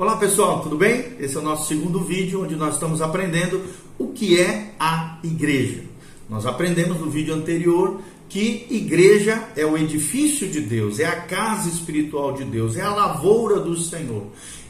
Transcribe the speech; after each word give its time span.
Olá 0.00 0.16
pessoal, 0.16 0.62
tudo 0.62 0.78
bem? 0.78 1.12
Esse 1.20 1.36
é 1.36 1.40
o 1.40 1.42
nosso 1.42 1.68
segundo 1.68 2.00
vídeo 2.00 2.42
onde 2.42 2.56
nós 2.56 2.72
estamos 2.72 3.02
aprendendo 3.02 3.62
o 3.98 4.08
que 4.08 4.40
é 4.40 4.72
a 4.80 5.18
igreja. 5.22 5.82
Nós 6.26 6.46
aprendemos 6.46 6.98
no 6.98 7.10
vídeo 7.10 7.34
anterior 7.34 8.00
que 8.26 8.66
igreja 8.70 9.46
é 9.54 9.66
o 9.66 9.76
edifício 9.76 10.48
de 10.48 10.58
Deus, 10.62 11.00
é 11.00 11.04
a 11.04 11.20
casa 11.20 11.68
espiritual 11.68 12.32
de 12.32 12.44
Deus, 12.44 12.78
é 12.78 12.80
a 12.80 12.94
lavoura 12.94 13.60
do 13.60 13.76
Senhor. 13.76 14.24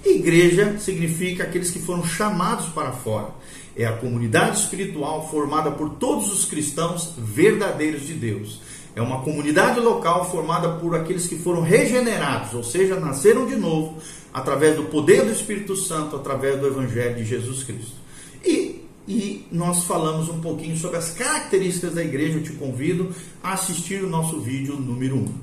Igreja 0.04 0.76
significa 0.80 1.44
aqueles 1.44 1.71
que 1.71 1.78
foram 1.78 2.04
chamados 2.04 2.67
para 2.71 2.90
fora. 2.90 3.28
É 3.76 3.87
a 3.87 3.92
comunidade 3.92 4.58
espiritual 4.58 5.31
formada 5.31 5.71
por 5.71 5.90
todos 5.90 6.33
os 6.33 6.44
cristãos 6.44 7.15
verdadeiros 7.17 8.04
de 8.04 8.15
Deus. 8.15 8.58
É 8.94 9.00
uma 9.00 9.22
comunidade 9.22 9.78
local 9.78 10.30
formada 10.30 10.68
por 10.68 10.96
aqueles 10.96 11.26
que 11.26 11.36
foram 11.36 11.62
regenerados, 11.62 12.54
ou 12.54 12.64
seja, 12.64 12.98
nasceram 12.98 13.46
de 13.46 13.56
novo, 13.56 13.98
através 14.32 14.76
do 14.76 14.84
poder 14.84 15.24
do 15.24 15.32
Espírito 15.32 15.76
Santo, 15.76 16.16
através 16.16 16.58
do 16.58 16.66
Evangelho 16.66 17.16
de 17.16 17.24
Jesus 17.24 17.62
Cristo. 17.62 17.95
E, 18.45 18.84
e 19.06 19.46
nós 19.50 19.84
falamos 19.84 20.28
um 20.28 20.40
pouquinho 20.40 20.76
sobre 20.76 20.96
as 20.96 21.10
características 21.10 21.95
da 21.95 22.02
igreja. 22.02 22.38
Eu 22.38 22.42
te 22.42 22.52
convido 22.52 23.10
a 23.42 23.52
assistir 23.52 24.02
o 24.02 24.08
nosso 24.08 24.40
vídeo 24.40 24.76
número 24.76 25.16
1. 25.16 25.34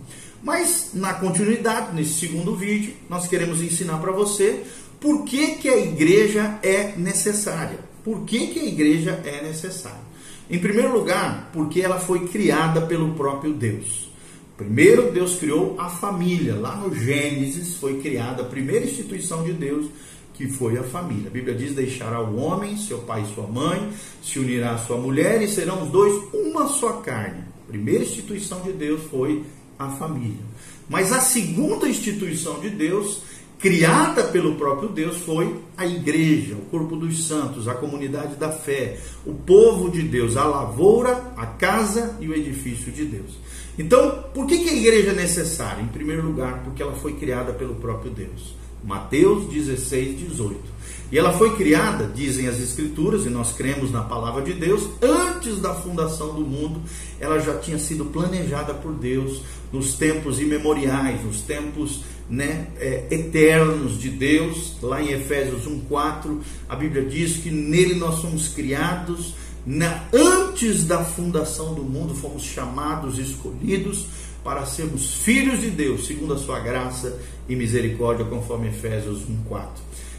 Mas, 0.43 0.91
na 0.93 1.13
continuidade, 1.13 1.95
nesse 1.95 2.13
segundo 2.13 2.55
vídeo, 2.55 2.93
nós 3.09 3.27
queremos 3.27 3.61
ensinar 3.61 3.97
para 3.97 4.11
você 4.11 4.63
por 4.99 5.23
que, 5.25 5.55
que 5.55 5.69
a 5.69 5.77
igreja 5.77 6.59
é 6.61 6.93
necessária. 6.97 7.79
Por 8.03 8.21
que, 8.21 8.47
que 8.47 8.59
a 8.59 8.65
igreja 8.65 9.21
é 9.25 9.43
necessária? 9.43 10.06
Em 10.49 10.59
primeiro 10.59 10.93
lugar, 10.93 11.49
porque 11.51 11.81
ela 11.81 11.99
foi 11.99 12.27
criada 12.27 12.81
pelo 12.81 13.13
próprio 13.15 13.53
Deus. 13.53 14.09
Primeiro, 14.55 15.11
Deus 15.11 15.35
criou 15.35 15.75
a 15.77 15.89
família. 15.89 16.55
Lá 16.55 16.75
no 16.75 16.93
Gênesis 16.95 17.75
foi 17.75 17.99
criada 17.99 18.41
a 18.41 18.45
primeira 18.45 18.85
instituição 18.85 19.43
de 19.43 19.53
Deus, 19.53 19.87
que 20.33 20.47
foi 20.47 20.77
a 20.77 20.83
família. 20.83 21.27
A 21.27 21.31
Bíblia 21.31 21.53
diz: 21.53 21.75
deixará 21.75 22.21
o 22.21 22.37
homem, 22.37 22.77
seu 22.77 22.99
pai 22.99 23.23
e 23.23 23.33
sua 23.35 23.45
mãe, 23.45 23.89
se 24.23 24.39
unirá 24.39 24.71
à 24.71 24.77
sua 24.77 24.97
mulher 24.97 25.41
e 25.41 25.47
serão 25.47 25.83
os 25.83 25.89
dois 25.89 26.13
uma 26.33 26.67
só 26.67 26.93
carne. 26.93 27.43
A 27.67 27.71
primeira 27.71 28.03
instituição 28.03 28.61
de 28.61 28.71
Deus 28.71 29.03
foi 29.11 29.43
a 29.77 29.89
família. 29.89 30.45
Mas 30.89 31.11
a 31.11 31.19
segunda 31.19 31.87
instituição 31.87 32.59
de 32.61 32.69
Deus 32.69 33.21
criada 33.59 34.23
pelo 34.25 34.55
próprio 34.55 34.89
Deus 34.89 35.17
foi 35.17 35.59
a 35.75 35.85
igreja, 35.85 36.55
o 36.55 36.69
corpo 36.69 36.95
dos 36.95 37.27
santos, 37.27 37.67
a 37.67 37.73
comunidade 37.73 38.35
da 38.35 38.51
fé, 38.51 38.99
o 39.25 39.33
povo 39.33 39.89
de 39.89 40.03
Deus, 40.03 40.37
a 40.37 40.45
lavoura, 40.45 41.33
a 41.35 41.45
casa 41.45 42.15
e 42.19 42.27
o 42.27 42.35
edifício 42.35 42.91
de 42.91 43.05
Deus. 43.05 43.37
Então, 43.77 44.23
por 44.33 44.47
que, 44.47 44.55
a 44.55 44.73
igreja 44.73 45.11
é 45.11 45.15
necessária? 45.15 45.81
Em 45.81 45.87
primeiro 45.87 46.23
lugar, 46.23 46.63
porque 46.63 46.81
ela 46.81 46.93
foi 46.93 47.13
criada 47.13 47.53
pelo 47.53 47.75
próprio 47.75 48.11
Deus. 48.11 48.55
Mateus 48.83 49.47
16, 49.49 50.19
18. 50.19 50.77
E 51.11 51.17
ela 51.17 51.31
foi 51.33 51.55
criada, 51.55 52.11
dizem 52.13 52.47
as 52.47 52.59
Escrituras, 52.59 53.25
e 53.25 53.29
nós 53.29 53.53
cremos 53.53 53.91
na 53.91 54.01
palavra 54.01 54.41
de 54.41 54.53
Deus, 54.53 54.89
antes 55.01 55.59
da 55.59 55.73
fundação 55.73 56.33
do 56.33 56.41
mundo, 56.41 56.81
ela 57.19 57.39
já 57.39 57.57
tinha 57.57 57.79
sido 57.79 58.05
planejada 58.05 58.73
por 58.73 58.93
Deus 58.93 59.41
nos 59.71 59.93
tempos 59.93 60.39
imemoriais, 60.39 61.23
nos 61.23 61.41
tempos 61.41 62.01
né, 62.29 62.67
é, 62.79 63.05
eternos 63.11 63.99
de 63.99 64.09
Deus. 64.09 64.75
Lá 64.81 65.01
em 65.01 65.11
Efésios 65.11 65.67
1,4, 65.67 66.39
a 66.67 66.75
Bíblia 66.75 67.05
diz 67.05 67.37
que 67.37 67.49
nele 67.49 67.95
nós 67.95 68.21
somos 68.21 68.49
criados, 68.49 69.35
na, 69.65 70.05
antes 70.13 70.85
da 70.85 71.03
fundação 71.03 71.73
do 71.73 71.83
mundo, 71.83 72.15
fomos 72.15 72.43
chamados, 72.43 73.19
escolhidos 73.19 74.05
para 74.43 74.65
sermos 74.65 75.15
filhos 75.15 75.59
de 75.59 75.69
Deus, 75.69 76.07
segundo 76.07 76.33
a 76.33 76.37
sua 76.37 76.59
graça 76.59 77.19
e 77.49 77.55
misericórdia, 77.55 78.25
conforme 78.25 78.69
Efésios 78.69 79.23
1,4. 79.49 79.67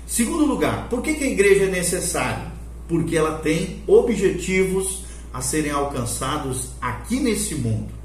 Segundo 0.06 0.44
lugar, 0.44 0.88
por 0.88 1.02
que, 1.02 1.14
que 1.14 1.24
a 1.24 1.30
igreja 1.30 1.64
é 1.64 1.70
necessária? 1.70 2.52
Porque 2.86 3.16
ela 3.16 3.38
tem 3.38 3.82
objetivos 3.86 5.04
a 5.32 5.40
serem 5.40 5.70
alcançados 5.70 6.70
aqui 6.80 7.20
nesse 7.20 7.54
mundo. 7.54 7.97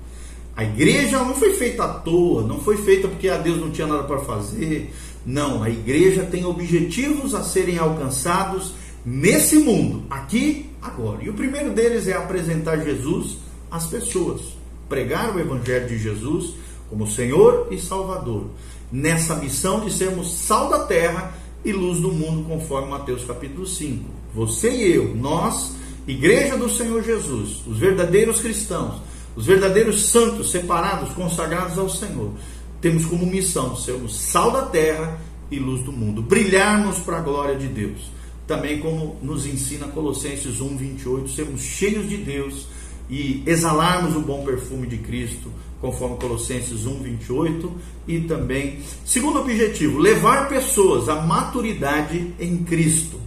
A 0.56 0.64
igreja 0.64 1.18
não 1.20 1.34
foi 1.34 1.54
feita 1.54 1.84
à 1.84 1.88
toa, 1.88 2.44
não 2.44 2.60
foi 2.60 2.78
feita 2.78 3.08
porque 3.08 3.28
a 3.28 3.38
Deus 3.38 3.60
não 3.60 3.72
tinha 3.72 3.88
nada 3.88 4.04
para 4.04 4.20
fazer. 4.20 4.94
Não, 5.26 5.64
a 5.64 5.70
igreja 5.70 6.24
tem 6.24 6.46
objetivos 6.46 7.34
a 7.34 7.44
serem 7.44 7.78
alcançados 7.78 8.74
nesse 9.06 9.58
mundo, 9.58 10.04
aqui, 10.10 10.70
agora. 10.82 11.24
E 11.24 11.30
o 11.30 11.34
primeiro 11.34 11.72
deles 11.72 12.08
é 12.08 12.14
apresentar 12.14 12.78
Jesus 12.78 13.38
às 13.72 13.88
pessoas, 13.88 14.42
pregar 14.88 15.36
o 15.36 15.40
evangelho 15.40 15.88
de 15.88 15.98
Jesus 15.98 16.54
como 16.90 17.08
Senhor 17.08 17.68
e 17.72 17.80
Salvador, 17.80 18.46
nessa 18.92 19.36
missão 19.36 19.80
de 19.80 19.92
sermos 19.92 20.32
sal 20.34 20.70
da 20.70 20.80
terra 20.86 21.34
e 21.66 21.72
luz 21.72 22.00
do 22.00 22.12
mundo, 22.12 22.48
conforme 22.48 22.92
Mateus 22.92 23.24
capítulo 23.24 23.66
5. 23.66 24.04
Você 24.36 24.70
e 24.70 24.94
eu, 24.94 25.16
nós, 25.16 25.74
igreja 26.08 26.56
do 26.56 26.70
Senhor 26.70 27.02
Jesus, 27.02 27.66
os 27.66 27.80
verdadeiros 27.80 28.42
cristãos, 28.42 29.02
os 29.36 29.46
verdadeiros 29.46 30.06
santos, 30.06 30.52
separados, 30.52 31.14
consagrados 31.14 31.78
ao 31.78 31.90
Senhor, 31.90 32.32
temos 32.80 33.06
como 33.06 33.26
missão 33.26 33.76
sermos 33.76 34.20
sal 34.20 34.52
da 34.52 34.64
terra 34.64 35.20
e 35.50 35.58
luz 35.58 35.82
do 35.84 35.92
mundo, 35.92 36.22
brilharmos 36.22 37.00
para 37.00 37.18
a 37.18 37.22
glória 37.22 37.56
de 37.56 37.68
Deus. 37.68 38.12
Também, 38.46 38.80
como 38.80 39.18
nos 39.22 39.46
ensina 39.46 39.88
Colossenses 39.88 40.60
1, 40.60 40.78
28, 40.78 41.30
sermos 41.30 41.62
cheios 41.62 42.10
de 42.10 42.18
Deus 42.18 42.68
e 43.10 43.42
exalarmos 43.46 44.16
o 44.16 44.20
bom 44.20 44.44
perfume 44.44 44.86
de 44.86 44.98
Cristo, 44.98 45.50
conforme 45.80 46.18
Colossenses 46.18 46.86
1, 46.86 47.04
28. 47.04 47.72
E 48.08 48.20
também, 48.22 48.80
segundo 49.06 49.40
objetivo, 49.40 49.98
levar 49.98 50.50
pessoas 50.50 51.08
à 51.08 51.22
maturidade 51.22 52.34
em 52.38 52.58
Cristo. 52.58 53.18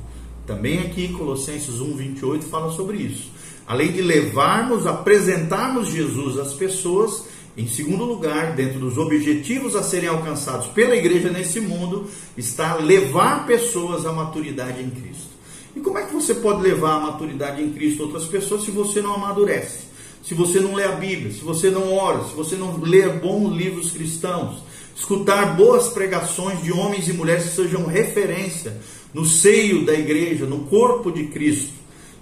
Também 0.46 0.80
aqui, 0.80 1.08
Colossenses 1.08 1.80
1, 1.80 1.96
28 1.96 2.44
fala 2.44 2.70
sobre 2.72 2.98
isso 2.98 3.35
além 3.66 3.92
de 3.92 4.00
levarmos, 4.00 4.86
apresentarmos 4.86 5.90
Jesus 5.90 6.38
às 6.38 6.52
pessoas, 6.52 7.24
em 7.56 7.66
segundo 7.66 8.04
lugar, 8.04 8.54
dentro 8.54 8.78
dos 8.78 8.98
objetivos 8.98 9.74
a 9.74 9.82
serem 9.82 10.08
alcançados 10.08 10.66
pela 10.68 10.94
igreja 10.94 11.30
nesse 11.30 11.58
mundo, 11.60 12.06
está 12.36 12.76
levar 12.76 13.46
pessoas 13.46 14.04
à 14.04 14.12
maturidade 14.12 14.82
em 14.82 14.90
Cristo. 14.90 15.36
E 15.74 15.80
como 15.80 15.98
é 15.98 16.04
que 16.04 16.14
você 16.14 16.34
pode 16.34 16.62
levar 16.62 16.96
à 16.96 17.00
maturidade 17.00 17.62
em 17.62 17.72
Cristo 17.72 18.04
outras 18.04 18.24
pessoas 18.24 18.64
se 18.64 18.70
você 18.70 19.00
não 19.00 19.14
amadurece? 19.14 19.86
Se 20.22 20.34
você 20.34 20.60
não 20.60 20.74
lê 20.74 20.84
a 20.84 20.92
Bíblia, 20.92 21.32
se 21.32 21.40
você 21.40 21.70
não 21.70 21.94
ora, 21.94 22.24
se 22.24 22.34
você 22.34 22.56
não 22.56 22.78
lê 22.80 23.08
bons 23.08 23.54
livros 23.54 23.90
cristãos, 23.90 24.62
escutar 24.94 25.56
boas 25.56 25.88
pregações 25.88 26.62
de 26.62 26.72
homens 26.72 27.08
e 27.08 27.12
mulheres 27.12 27.44
que 27.44 27.56
sejam 27.56 27.86
referência 27.86 28.76
no 29.14 29.24
seio 29.24 29.84
da 29.84 29.94
igreja, 29.94 30.46
no 30.46 30.60
corpo 30.60 31.10
de 31.10 31.24
Cristo, 31.24 31.75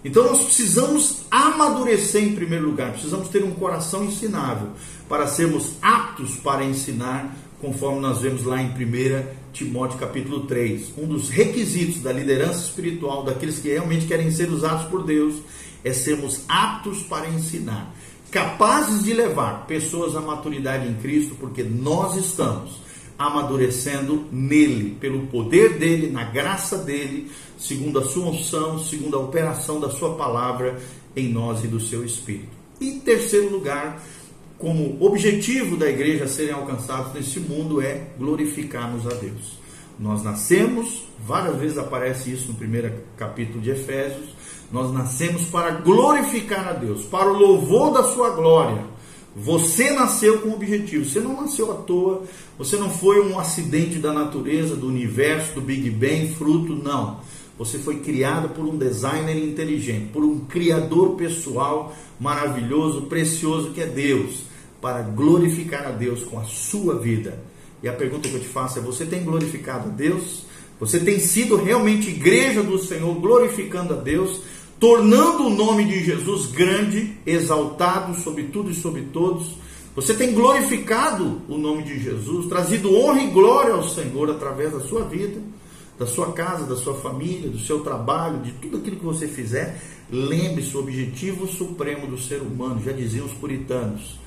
então 0.05 0.25
nós 0.25 0.43
precisamos 0.45 1.23
amadurecer 1.31 2.23
em 2.23 2.35
primeiro 2.35 2.67
lugar, 2.67 2.93
precisamos 2.93 3.29
ter 3.29 3.43
um 3.43 3.53
coração 3.53 4.05
ensinável 4.05 4.69
para 5.09 5.27
sermos 5.27 5.73
aptos 5.81 6.37
para 6.37 6.63
ensinar, 6.63 7.35
conforme 7.61 8.01
nós 8.01 8.21
vemos 8.21 8.45
lá 8.45 8.61
em 8.61 8.69
1 8.69 9.27
Timóteo 9.53 9.99
capítulo 9.99 10.41
3. 10.41 10.93
Um 10.99 11.07
dos 11.07 11.31
requisitos 11.31 12.03
da 12.03 12.13
liderança 12.13 12.65
espiritual, 12.65 13.25
daqueles 13.25 13.59
que 13.59 13.69
realmente 13.69 14.07
querem 14.07 14.31
ser 14.31 14.51
usados 14.51 14.87
por 14.89 15.05
Deus, 15.05 15.37
é 15.83 15.93
sermos 15.93 16.43
aptos 16.49 17.03
para 17.03 17.29
ensinar, 17.29 17.95
capazes 18.31 19.05
de 19.05 19.15
levar 19.15 19.67
pessoas 19.67 20.15
à 20.17 20.21
maturidade 20.21 20.87
em 20.87 20.95
Cristo, 20.95 21.35
porque 21.39 21.63
nós 21.63 22.17
estamos 22.17 22.84
amadurecendo 23.19 24.27
nele, 24.31 24.97
pelo 25.01 25.27
poder 25.27 25.79
dele, 25.79 26.11
na 26.11 26.25
graça 26.25 26.79
dele, 26.79 27.31
segundo 27.59 27.99
a 27.99 28.05
sua 28.05 28.31
unção, 28.31 28.79
segundo 28.79 29.17
a 29.17 29.21
operação 29.21 29.81
da 29.81 29.91
sua 29.91 30.15
palavra 30.15 30.81
em 31.17 31.29
nós 31.29 31.63
e 31.65 31.69
do 31.69 31.81
seu 31.81 32.05
espírito. 32.05 32.49
E 32.81 32.89
em 32.89 33.01
terceiro 33.01 33.51
lugar, 33.51 34.03
como 34.59 34.97
objetivo 35.05 35.77
da 35.77 35.89
igreja 35.89 36.27
serem 36.27 36.55
alcançados 36.55 37.13
nesse 37.13 37.39
mundo 37.39 37.81
é 37.81 38.09
glorificarmos 38.19 39.07
a 39.07 39.15
Deus. 39.15 39.59
Nós 39.99 40.23
nascemos, 40.25 41.05
várias 41.25 41.57
vezes 41.57 41.79
aparece 41.79 42.33
isso 42.33 42.49
no 42.49 42.55
primeiro 42.55 42.93
capítulo 43.17 43.61
de 43.61 43.71
Efésios, 43.71 44.35
nós 44.73 44.93
nascemos 44.93 45.45
para 45.45 45.71
glorificar 45.71 46.69
a 46.69 46.73
Deus, 46.73 47.05
para 47.05 47.31
o 47.31 47.39
louvor 47.39 47.93
da 47.93 48.03
sua 48.05 48.31
glória. 48.31 48.94
Você 49.37 49.91
nasceu 49.91 50.39
com 50.41 50.51
um 50.51 50.55
objetivo, 50.55 51.05
você 51.05 51.19
não 51.19 51.41
nasceu 51.41 51.73
à 51.73 51.75
toa, 51.75 52.23
você 52.57 52.77
não 52.77 52.89
foi 52.89 53.21
um 53.21 53.39
acidente 53.39 53.99
da 53.99 54.13
natureza, 54.13 54.77
do 54.77 54.87
universo, 54.87 55.55
do 55.55 55.61
Big 55.61 55.91
Bang, 55.91 56.33
fruto, 56.35 56.77
não. 56.77 57.21
Você 57.59 57.79
foi 57.79 58.01
criado 58.01 58.51
por 58.51 58.65
um 58.65 58.77
designer 58.77 59.37
inteligente, 59.37 60.11
por 60.13 60.23
um 60.23 60.41
criador 60.41 61.17
pessoal 61.17 61.95
maravilhoso, 62.19 63.03
precioso 63.03 63.71
que 63.71 63.81
é 63.81 63.87
Deus, 63.87 64.43
para 64.81 65.03
glorificar 65.03 65.87
a 65.87 65.91
Deus 65.91 66.23
com 66.25 66.39
a 66.39 66.45
sua 66.45 66.97
vida. 66.99 67.43
E 67.83 67.89
a 67.89 67.93
pergunta 67.93 68.29
que 68.29 68.35
eu 68.35 68.41
te 68.41 68.49
faço 68.49 68.79
é: 68.79 68.83
você 68.83 69.05
tem 69.05 69.25
glorificado 69.25 69.89
a 69.89 69.93
Deus? 69.93 70.45
Você 70.81 70.99
tem 70.99 71.21
sido 71.21 71.57
realmente 71.57 72.11
igreja 72.11 72.63
do 72.63 72.79
Senhor, 72.79 73.15
glorificando 73.15 73.95
a 73.95 73.97
Deus? 73.97 74.43
Tornando 74.79 75.47
o 75.47 75.51
nome 75.51 75.85
de 75.85 76.05
Jesus 76.05 76.47
grande, 76.47 77.17
exaltado 77.25 78.15
sobre 78.21 78.45
tudo 78.45 78.71
e 78.71 78.75
sobre 78.75 79.03
todos. 79.13 79.57
Você 79.95 80.15
tem 80.15 80.35
glorificado 80.35 81.43
o 81.49 81.57
nome 81.57 81.85
de 81.85 82.01
Jesus, 82.01 82.47
trazido 82.47 82.95
honra 82.95 83.23
e 83.23 83.31
glória 83.31 83.75
ao 83.75 83.89
Senhor 83.89 84.31
através 84.31 84.73
da 84.73 84.81
sua 84.81 85.05
vida. 85.05 85.41
da 85.99 86.07
sua 86.07 86.33
casa, 86.33 86.67
da 86.67 86.77
sua 86.77 86.95
família, 86.95 87.49
do 87.49 87.59
seu 87.59 87.81
trabalho, 87.81 88.41
de 88.41 88.53
tudo 88.53 88.79
aquilo 88.79 88.97
que 88.97 89.05
você 89.05 89.29
fizer, 89.29 89.81
lembre-se: 90.11 90.77
o 90.77 90.81
objetivo 90.81 91.47
supremo 91.47 92.07
do 92.07 92.19
ser 92.19 92.43
humano, 92.43 92.83
já 92.85 92.93
diziam 92.93 93.27
os 93.27 93.33
puritanos, 93.33 94.19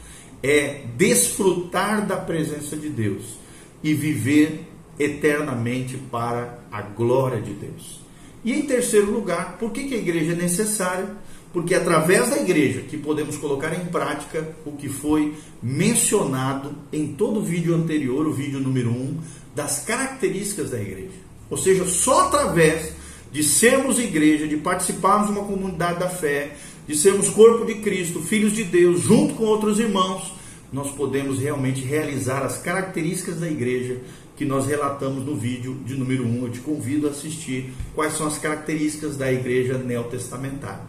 é 0.42 0.86
desfrutar 0.96 2.06
da 2.06 2.18
presença 2.18 2.76
de 2.76 2.90
Deus 2.90 3.38
e 3.84 3.94
viver 3.94 4.66
eternamente 4.98 5.98
para 6.10 6.60
a 6.72 6.82
glória 6.82 7.42
de 7.42 7.54
Deus. 7.54 8.07
E 8.44 8.54
em 8.54 8.62
terceiro 8.64 9.12
lugar, 9.12 9.58
por 9.58 9.72
que, 9.72 9.86
que 9.86 9.96
a 9.96 9.98
igreja 9.98 10.34
é 10.34 10.36
necessária? 10.36 11.10
Porque 11.52 11.74
é 11.74 11.78
através 11.78 12.30
da 12.30 12.38
igreja 12.38 12.82
que 12.82 12.98
podemos 12.98 13.38
colocar 13.38 13.74
em 13.74 13.86
prática 13.86 14.48
o 14.66 14.74
que 14.74 14.90
foi 14.90 15.34
mencionado 15.62 16.76
em 16.92 17.08
todo 17.08 17.40
o 17.40 17.44
vídeo 17.44 17.76
anterior, 17.76 18.28
o 18.28 18.34
vídeo 18.34 18.60
número 18.60 18.90
1, 18.90 18.94
um, 18.94 19.18
das 19.56 19.80
características 19.80 20.72
da 20.72 20.80
igreja. 20.80 21.18
Ou 21.50 21.58
seja, 21.58 21.86
só 21.86 22.28
através 22.28 22.94
de 23.32 23.44
sermos 23.44 24.00
igreja, 24.00 24.48
de 24.48 24.58
participarmos 24.58 25.28
de 25.28 25.34
uma 25.34 25.48
comunidade 25.48 26.00
da 26.00 26.10
fé, 26.10 26.56
de 26.88 26.96
sermos 26.96 27.30
corpo 27.30 27.66
de 27.66 27.76
Cristo, 27.76 28.22
filhos 28.22 28.54
de 28.54 28.64
Deus, 28.64 29.02
junto 29.02 29.36
com 29.36 29.44
outros 29.46 29.80
irmãos, 29.80 30.34
nós 30.72 30.92
podemos 30.92 31.40
realmente 31.40 31.82
realizar 31.82 32.44
as 32.44 32.58
características 32.58 33.40
da 33.40 33.50
igreja 33.50 34.02
que 34.38 34.46
nós 34.46 34.68
relatamos 34.68 35.26
no 35.26 35.36
vídeo 35.36 35.76
de 35.84 35.96
número 35.96 36.24
1. 36.26 36.44
Eu 36.44 36.52
te 36.52 36.60
convido 36.60 37.08
a 37.08 37.10
assistir 37.10 37.74
quais 37.96 38.14
são 38.14 38.28
as 38.28 38.38
características 38.38 39.18
da 39.18 39.34
igreja 39.34 39.80
neotestamentária. 39.80 40.84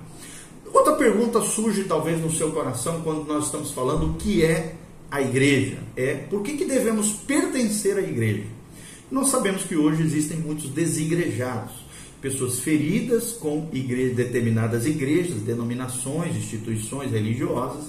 Outra 0.72 0.92
pergunta 0.96 1.40
surge 1.40 1.84
talvez 1.84 2.20
no 2.20 2.30
seu 2.30 2.52
coração 2.52 3.00
quando 3.00 3.26
nós 3.26 3.46
estamos 3.46 3.70
falando 3.70 4.10
o 4.10 4.14
que 4.14 4.44
é 4.44 4.74
a 5.10 5.22
igreja. 5.22 5.78
É 5.96 6.14
por 6.14 6.42
que, 6.42 6.58
que 6.58 6.66
devemos 6.66 7.12
pertencer 7.12 7.96
à 7.96 8.02
igreja? 8.02 8.44
Nós 9.10 9.28
sabemos 9.28 9.62
que 9.62 9.74
hoje 9.74 10.02
existem 10.02 10.36
muitos 10.36 10.68
desigrejados, 10.68 11.72
pessoas 12.20 12.60
feridas 12.60 13.32
com 13.32 13.70
igreja, 13.72 14.14
determinadas 14.14 14.84
igrejas, 14.84 15.40
denominações, 15.40 16.36
instituições 16.36 17.10
religiosas, 17.10 17.86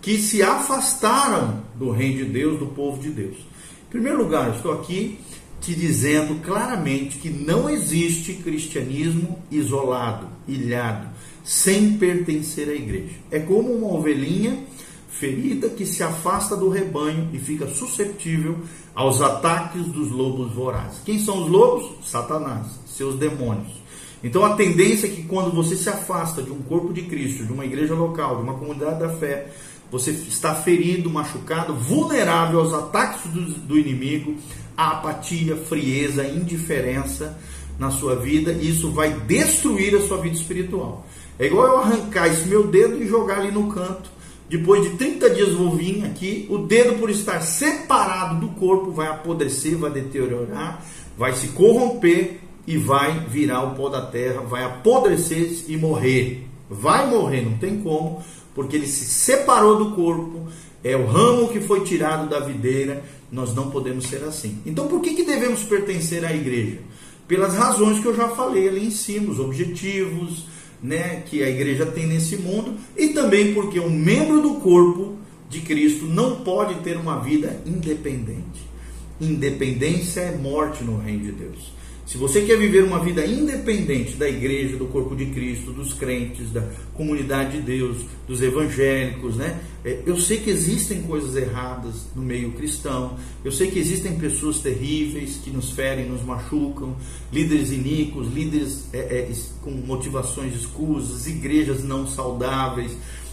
que 0.00 0.16
se 0.16 0.42
afastaram 0.42 1.62
do 1.74 1.90
reino 1.90 2.24
de 2.24 2.30
Deus, 2.32 2.58
do 2.58 2.66
povo 2.68 2.98
de 2.98 3.10
Deus. 3.10 3.51
Primeiro 3.92 4.22
lugar, 4.22 4.54
estou 4.56 4.72
aqui 4.72 5.18
te 5.60 5.74
dizendo 5.74 6.42
claramente 6.42 7.18
que 7.18 7.28
não 7.28 7.68
existe 7.68 8.32
cristianismo 8.32 9.38
isolado, 9.50 10.28
ilhado, 10.48 11.08
sem 11.44 11.98
pertencer 11.98 12.70
à 12.70 12.72
igreja. 12.72 13.16
É 13.30 13.38
como 13.38 13.70
uma 13.70 13.92
ovelhinha 13.92 14.64
ferida 15.10 15.68
que 15.68 15.84
se 15.84 16.02
afasta 16.02 16.56
do 16.56 16.70
rebanho 16.70 17.28
e 17.34 17.38
fica 17.38 17.66
susceptível 17.66 18.56
aos 18.94 19.20
ataques 19.20 19.84
dos 19.88 20.10
lobos 20.10 20.54
vorazes. 20.54 21.02
Quem 21.04 21.18
são 21.18 21.42
os 21.42 21.50
lobos? 21.50 21.90
Satanás, 22.02 22.68
seus 22.86 23.16
demônios. 23.16 23.82
Então 24.24 24.42
a 24.42 24.54
tendência 24.54 25.06
é 25.06 25.10
que 25.10 25.24
quando 25.24 25.52
você 25.52 25.76
se 25.76 25.90
afasta 25.90 26.42
de 26.42 26.50
um 26.50 26.62
corpo 26.62 26.94
de 26.94 27.02
Cristo, 27.02 27.44
de 27.44 27.52
uma 27.52 27.66
igreja 27.66 27.94
local, 27.94 28.36
de 28.36 28.42
uma 28.42 28.54
comunidade 28.54 29.00
da 29.00 29.10
fé, 29.10 29.52
você 29.92 30.10
está 30.10 30.54
ferido, 30.54 31.10
machucado, 31.10 31.74
vulnerável 31.74 32.60
aos 32.60 32.72
ataques 32.72 33.30
do, 33.30 33.42
do 33.42 33.78
inimigo, 33.78 34.34
a 34.74 34.92
apatia, 34.92 35.54
frieza, 35.54 36.26
indiferença 36.26 37.38
na 37.78 37.90
sua 37.90 38.16
vida, 38.16 38.52
e 38.52 38.70
isso 38.70 38.90
vai 38.90 39.12
destruir 39.12 39.94
a 39.94 40.00
sua 40.00 40.16
vida 40.16 40.34
espiritual. 40.34 41.06
É 41.38 41.46
igual 41.46 41.66
eu 41.66 41.78
arrancar 41.78 42.28
esse 42.28 42.48
meu 42.48 42.66
dedo 42.66 43.02
e 43.02 43.06
jogar 43.06 43.40
ali 43.40 43.52
no 43.52 43.70
canto. 43.70 44.10
Depois 44.48 44.82
de 44.82 44.96
30 44.96 45.30
dias 45.30 45.52
vou 45.52 45.76
vir 45.76 46.04
aqui, 46.06 46.46
o 46.48 46.58
dedo 46.58 46.98
por 46.98 47.10
estar 47.10 47.40
separado 47.42 48.40
do 48.40 48.48
corpo 48.54 48.92
vai 48.92 49.08
apodrecer, 49.08 49.76
vai 49.76 49.90
deteriorar, 49.90 50.82
vai 51.18 51.34
se 51.34 51.48
corromper 51.48 52.40
e 52.66 52.78
vai 52.78 53.26
virar 53.28 53.62
o 53.62 53.74
pó 53.74 53.90
da 53.90 54.02
terra, 54.06 54.40
vai 54.40 54.64
apodrecer 54.64 55.64
e 55.68 55.76
morrer. 55.76 56.48
Vai 56.70 57.06
morrer, 57.10 57.42
não 57.42 57.58
tem 57.58 57.82
como, 57.82 58.22
porque 58.54 58.76
ele 58.76 58.86
se 58.86 59.04
separou 59.04 59.76
do 59.76 59.94
corpo, 59.94 60.48
é 60.84 60.96
o 60.96 61.06
ramo 61.06 61.48
que 61.48 61.60
foi 61.60 61.82
tirado 61.84 62.28
da 62.28 62.40
videira, 62.40 63.02
nós 63.30 63.54
não 63.54 63.70
podemos 63.70 64.06
ser 64.06 64.22
assim. 64.24 64.58
Então 64.66 64.88
por 64.88 65.00
que, 65.00 65.14
que 65.14 65.24
devemos 65.24 65.62
pertencer 65.62 66.24
à 66.24 66.34
igreja? 66.34 66.78
Pelas 67.26 67.54
razões 67.54 68.00
que 68.00 68.06
eu 68.06 68.14
já 68.14 68.28
falei 68.28 68.68
ali 68.68 68.86
em 68.86 68.90
cima, 68.90 69.30
os 69.30 69.38
objetivos 69.38 70.46
né, 70.82 71.22
que 71.26 71.42
a 71.42 71.48
igreja 71.48 71.86
tem 71.86 72.06
nesse 72.06 72.36
mundo, 72.36 72.74
e 72.96 73.10
também 73.10 73.54
porque 73.54 73.78
um 73.78 73.90
membro 73.90 74.42
do 74.42 74.54
corpo 74.56 75.16
de 75.48 75.60
Cristo 75.60 76.06
não 76.06 76.40
pode 76.40 76.74
ter 76.80 76.96
uma 76.96 77.20
vida 77.20 77.60
independente. 77.64 78.72
Independência 79.20 80.20
é 80.20 80.36
morte 80.36 80.82
no 80.82 80.98
reino 80.98 81.24
de 81.24 81.32
Deus. 81.32 81.72
Se 82.04 82.18
você 82.18 82.42
quer 82.42 82.58
viver 82.58 82.82
uma 82.82 82.98
vida 82.98 83.24
independente 83.24 84.16
da 84.16 84.28
igreja, 84.28 84.76
do 84.76 84.86
corpo 84.86 85.14
de 85.14 85.26
Cristo, 85.26 85.72
dos 85.72 85.94
crentes, 85.94 86.50
da 86.50 86.62
comunidade 86.94 87.58
de 87.58 87.62
Deus, 87.62 87.98
dos 88.26 88.42
evangélicos, 88.42 89.36
né? 89.36 89.60
É, 89.84 90.00
eu 90.04 90.16
sei 90.16 90.38
que 90.38 90.50
existem 90.50 91.02
coisas 91.02 91.36
erradas 91.36 92.06
no 92.14 92.22
meio 92.22 92.52
cristão, 92.52 93.16
eu 93.44 93.52
sei 93.52 93.70
que 93.70 93.78
existem 93.78 94.16
pessoas 94.16 94.58
terríveis 94.58 95.40
que 95.42 95.50
nos 95.50 95.70
ferem, 95.70 96.08
nos 96.08 96.22
machucam, 96.22 96.96
líderes 97.32 97.70
iníquos, 97.70 98.32
líderes 98.32 98.84
é, 98.92 98.98
é, 98.98 99.32
com 99.62 99.70
motivações 99.70 100.54
escusas, 100.54 101.26
igrejas 101.28 101.84
não 101.84 102.06
saudáveis, 102.06 102.92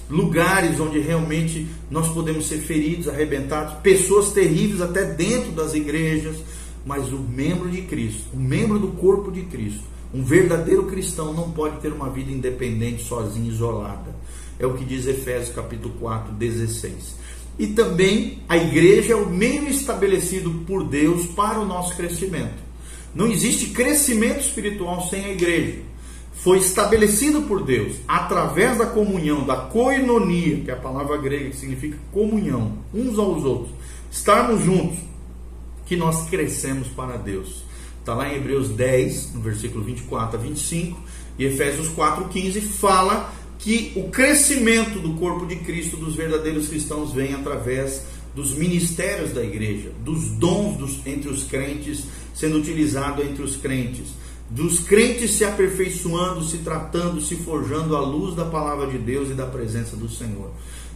lugares 0.09 0.79
onde 0.79 0.99
realmente 0.99 1.67
nós 1.89 2.07
podemos 2.09 2.47
ser 2.47 2.59
feridos, 2.59 3.07
arrebentados, 3.07 3.75
pessoas 3.81 4.31
terríveis 4.31 4.81
até 4.81 5.05
dentro 5.05 5.51
das 5.51 5.73
igrejas 5.73 6.37
mas 6.85 7.11
o 7.11 7.19
membro 7.19 7.69
de 7.69 7.81
Cristo, 7.83 8.23
o 8.33 8.39
membro 8.39 8.79
do 8.79 8.89
corpo 8.89 9.31
de 9.31 9.43
Cristo, 9.43 9.83
um 10.13 10.23
verdadeiro 10.23 10.85
cristão 10.85 11.33
não 11.33 11.51
pode 11.51 11.77
ter 11.81 11.93
uma 11.93 12.09
vida 12.09 12.31
independente, 12.31 13.03
sozinho, 13.03 13.51
isolada. 13.51 14.15
É 14.57 14.65
o 14.65 14.73
que 14.73 14.83
diz 14.83 15.05
Efésios 15.05 15.55
capítulo 15.55 15.93
4, 15.99 16.33
16. 16.33 17.15
E 17.59 17.67
também 17.67 18.39
a 18.47 18.57
igreja 18.57 19.13
é 19.13 19.15
o 19.15 19.29
meio 19.29 19.67
estabelecido 19.67 20.49
por 20.65 20.83
Deus 20.83 21.25
para 21.27 21.59
o 21.59 21.65
nosso 21.65 21.95
crescimento. 21.95 22.69
Não 23.13 23.27
existe 23.27 23.67
crescimento 23.67 24.39
espiritual 24.39 25.07
sem 25.09 25.25
a 25.25 25.31
igreja. 25.31 25.79
Foi 26.33 26.57
estabelecido 26.57 27.41
por 27.43 27.63
Deus 27.63 27.97
através 28.07 28.77
da 28.77 28.85
comunhão, 28.85 29.45
da 29.45 29.57
koinonia, 29.57 30.61
que 30.61 30.71
é 30.71 30.73
a 30.73 30.77
palavra 30.77 31.17
grega 31.17 31.49
que 31.49 31.57
significa 31.57 31.97
comunhão, 32.13 32.77
uns 32.93 33.19
aos 33.19 33.43
outros. 33.43 33.71
Estarmos 34.09 34.63
juntos, 34.63 34.99
que 35.89 35.97
nós 35.97 36.29
crescemos 36.29 36.87
para 36.89 37.17
Deus. 37.17 37.63
Está 37.99 38.13
lá 38.13 38.31
em 38.31 38.35
Hebreus 38.35 38.69
10, 38.69 39.33
no 39.33 39.41
versículo 39.41 39.83
24 39.83 40.37
a 40.37 40.39
25, 40.39 40.99
e 41.39 41.45
Efésios 41.45 41.89
4, 41.89 42.25
15, 42.25 42.61
fala 42.61 43.33
que 43.57 43.91
o 43.95 44.03
crescimento 44.09 44.99
do 44.99 45.15
corpo 45.15 45.47
de 45.47 45.55
Cristo, 45.55 45.97
dos 45.97 46.15
verdadeiros 46.15 46.69
cristãos, 46.69 47.11
vem 47.11 47.33
através 47.33 48.03
dos 48.35 48.53
ministérios 48.53 49.33
da 49.33 49.43
igreja, 49.43 49.91
dos 50.05 50.29
dons 50.29 50.77
dos, 50.77 51.07
entre 51.07 51.27
os 51.27 51.43
crentes, 51.43 52.03
sendo 52.35 52.59
utilizado 52.59 53.23
entre 53.23 53.41
os 53.41 53.57
crentes, 53.57 54.09
dos 54.47 54.79
crentes 54.79 55.31
se 55.31 55.43
aperfeiçoando, 55.43 56.43
se 56.43 56.59
tratando, 56.59 57.19
se 57.19 57.35
forjando 57.35 57.95
à 57.95 57.99
luz 57.99 58.35
da 58.35 58.45
palavra 58.45 58.85
de 58.87 58.99
Deus 58.99 59.29
e 59.31 59.33
da 59.33 59.47
presença 59.47 59.95
do 59.95 60.07
Senhor. 60.07 60.51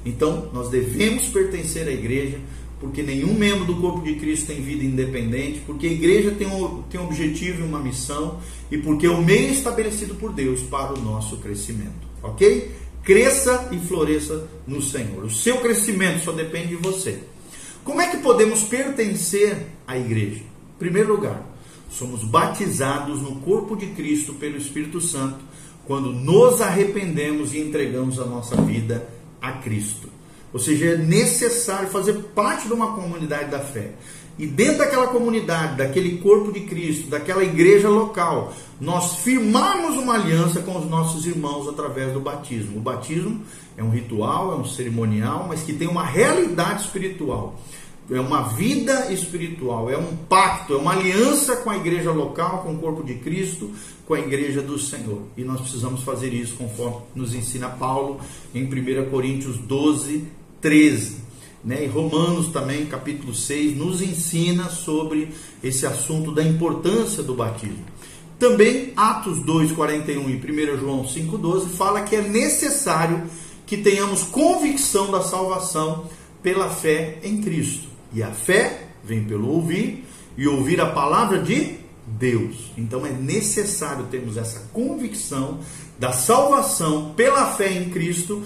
Então, 0.06 0.50
nós 0.54 0.70
devemos 0.70 1.26
pertencer 1.28 1.88
à 1.88 1.92
igreja, 1.92 2.40
porque 2.84 3.02
nenhum 3.02 3.34
membro 3.34 3.64
do 3.64 3.78
corpo 3.78 4.02
de 4.02 4.16
Cristo 4.16 4.48
tem 4.48 4.62
vida 4.62 4.84
independente, 4.84 5.62
porque 5.66 5.88
a 5.88 5.90
igreja 5.90 6.32
tem 6.32 6.46
um, 6.46 6.82
tem 6.82 7.00
um 7.00 7.06
objetivo 7.06 7.62
e 7.62 7.66
uma 7.66 7.80
missão, 7.80 8.42
e 8.70 8.78
porque 8.78 9.06
é 9.06 9.10
o 9.10 9.24
meio 9.24 9.54
estabelecido 9.54 10.16
por 10.16 10.34
Deus 10.34 10.60
para 10.64 10.94
o 10.94 11.00
nosso 11.00 11.38
crescimento. 11.38 12.06
Ok? 12.22 12.72
Cresça 13.02 13.70
e 13.72 13.80
floresça 13.80 14.50
no 14.68 14.82
Senhor. 14.82 15.24
O 15.24 15.30
seu 15.30 15.62
crescimento 15.62 16.26
só 16.26 16.34
depende 16.34 16.76
de 16.76 16.76
você. 16.76 17.20
Como 17.86 18.02
é 18.02 18.10
que 18.10 18.18
podemos 18.18 18.64
pertencer 18.64 19.66
à 19.88 19.98
igreja? 19.98 20.42
Em 20.42 20.78
primeiro 20.78 21.14
lugar, 21.16 21.42
somos 21.90 22.26
batizados 22.26 23.22
no 23.22 23.38
corpo 23.38 23.78
de 23.78 23.86
Cristo 23.92 24.34
pelo 24.34 24.58
Espírito 24.58 25.00
Santo 25.00 25.40
quando 25.86 26.12
nos 26.12 26.60
arrependemos 26.60 27.54
e 27.54 27.60
entregamos 27.60 28.20
a 28.20 28.26
nossa 28.26 28.58
vida 28.58 29.08
a 29.42 29.54
Cristo. 29.54 30.10
Ou 30.54 30.60
seja, 30.60 30.92
é 30.92 30.98
necessário 30.98 31.90
fazer 31.90 32.14
parte 32.36 32.68
de 32.68 32.74
uma 32.74 32.94
comunidade 32.94 33.50
da 33.50 33.60
fé. 33.60 33.92
E 34.38 34.48
dentro 34.48 34.80
daquela 34.80 35.08
comunidade, 35.08 35.78
daquele 35.78 36.18
corpo 36.18 36.52
de 36.52 36.62
Cristo, 36.62 37.08
daquela 37.08 37.44
igreja 37.44 37.88
local, 37.88 38.54
nós 38.82 39.18
firmarmos 39.18 39.96
uma 39.96 40.16
aliança 40.16 40.62
com 40.62 40.78
os 40.78 40.90
nossos 40.90 41.26
irmãos 41.28 41.68
através 41.68 42.12
do 42.14 42.20
batismo. 42.20 42.78
O 42.78 42.82
batismo 42.82 43.42
é 43.78 43.84
um 43.84 43.90
ritual, 43.90 44.54
é 44.54 44.56
um 44.56 44.66
cerimonial, 44.66 45.46
mas 45.48 45.62
que 45.62 45.74
tem 45.74 45.88
uma 45.88 46.04
realidade 46.04 46.84
espiritual. 46.84 47.60
É 48.12 48.20
uma 48.20 48.42
vida 48.42 49.14
espiritual, 49.14 49.90
é 49.90 49.98
um 49.98 50.16
pacto, 50.28 50.74
é 50.74 50.78
uma 50.78 50.92
aliança 50.92 51.56
com 51.58 51.70
a 51.70 51.78
igreja 51.78 52.12
local, 52.12 52.64
com 52.64 52.74
o 52.74 52.78
corpo 52.78 53.02
de 53.04 53.16
Cristo, 53.16 53.72
com 54.06 54.14
a 54.14 54.20
igreja 54.20 54.62
do 54.62 54.78
Senhor. 54.78 55.22
E 55.38 55.44
nós 55.44 55.62
precisamos 55.62 56.04
fazer 56.04 56.34
isso 56.34 56.56
conforme 56.56 56.98
nos 57.16 57.34
ensina 57.34 57.70
Paulo 57.70 58.20
em 58.54 58.66
1 58.66 59.10
Coríntios 59.10 59.58
12, 59.58 60.28
13. 60.64 61.18
Né? 61.64 61.84
E 61.84 61.88
Romanos 61.88 62.48
também, 62.48 62.86
capítulo 62.86 63.36
6, 63.36 63.78
nos 63.78 64.02
ensina 64.02 64.70
sobre 64.70 65.30
esse 65.64 65.86
assunto 65.86 66.32
da 66.32 66.42
importância 66.42 67.22
do 67.22 67.36
batismo. 67.36 67.86
Também 68.40 68.92
Atos 68.96 69.40
2:41 69.40 70.30
e 70.30 70.38
1 70.38 70.78
João 70.78 71.06
5:12 71.06 71.70
fala 71.70 72.02
que 72.02 72.16
é 72.16 72.22
necessário 72.22 73.24
que 73.66 73.78
tenhamos 73.78 74.24
convicção 74.24 75.12
da 75.12 75.22
salvação 75.22 76.06
pela 76.42 76.70
fé 76.70 77.20
em 77.24 77.42
Cristo. 77.42 77.88
E 78.14 78.22
a 78.22 78.32
fé 78.32 78.88
vem 79.04 79.24
pelo 79.24 79.48
ouvir 79.50 80.04
e 80.38 80.48
ouvir 80.48 80.82
a 80.82 80.88
palavra 80.88 81.40
de 81.40 81.78
Deus. 82.06 82.72
Então 82.78 83.06
é 83.06 83.12
necessário 83.12 84.08
termos 84.08 84.36
essa 84.36 84.68
convicção 84.74 85.60
da 85.98 86.12
salvação 86.12 87.14
pela 87.16 87.54
fé 87.54 87.72
em 87.72 87.90
Cristo 87.90 88.44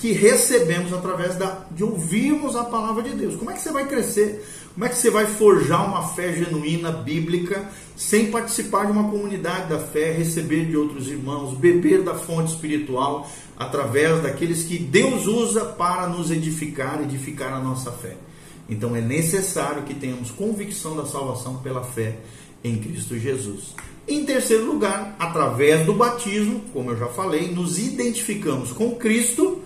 que 0.00 0.12
recebemos 0.12 0.94
através 0.94 1.36
da, 1.36 1.66
de 1.70 1.84
ouvirmos 1.84 2.56
a 2.56 2.64
palavra 2.64 3.02
de 3.02 3.10
Deus. 3.10 3.36
Como 3.36 3.50
é 3.50 3.54
que 3.54 3.60
você 3.60 3.70
vai 3.70 3.86
crescer? 3.86 4.42
Como 4.72 4.86
é 4.86 4.88
que 4.88 4.96
você 4.96 5.10
vai 5.10 5.26
forjar 5.26 5.86
uma 5.86 6.08
fé 6.08 6.32
genuína 6.32 6.90
bíblica 6.90 7.68
sem 7.94 8.30
participar 8.30 8.86
de 8.86 8.92
uma 8.92 9.10
comunidade 9.10 9.68
da 9.68 9.78
fé, 9.78 10.10
receber 10.12 10.64
de 10.64 10.74
outros 10.74 11.08
irmãos, 11.08 11.54
beber 11.54 12.02
da 12.02 12.14
fonte 12.14 12.50
espiritual 12.52 13.30
através 13.58 14.22
daqueles 14.22 14.62
que 14.62 14.78
Deus 14.78 15.26
usa 15.26 15.66
para 15.66 16.06
nos 16.06 16.30
edificar, 16.30 17.02
edificar 17.02 17.52
a 17.52 17.60
nossa 17.60 17.92
fé? 17.92 18.16
Então 18.70 18.96
é 18.96 19.02
necessário 19.02 19.82
que 19.82 19.92
tenhamos 19.92 20.30
convicção 20.30 20.96
da 20.96 21.04
salvação 21.04 21.56
pela 21.56 21.84
fé 21.84 22.16
em 22.64 22.78
Cristo 22.78 23.18
Jesus. 23.18 23.74
Em 24.08 24.24
terceiro 24.24 24.64
lugar, 24.64 25.14
através 25.18 25.84
do 25.84 25.92
batismo, 25.92 26.62
como 26.72 26.90
eu 26.92 26.96
já 26.96 27.06
falei, 27.08 27.50
nos 27.50 27.78
identificamos 27.78 28.72
com 28.72 28.94
Cristo, 28.96 29.59